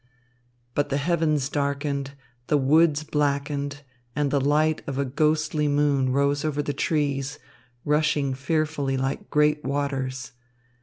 But 0.73 0.89
the 0.89 0.97
heavens 0.97 1.47
darkened, 1.47 2.13
the 2.47 2.57
woods 2.57 3.03
blackened, 3.03 3.83
and 4.15 4.31
the 4.31 4.41
light 4.41 4.81
of 4.87 4.97
a 4.97 5.05
ghostly 5.05 5.67
moon 5.67 6.11
rose 6.11 6.43
over 6.43 6.63
the 6.63 6.73
trees, 6.73 7.37
rushing 7.85 8.33
fearfully 8.33 8.97
like 8.97 9.29
great 9.29 9.63
waters. 9.63 10.31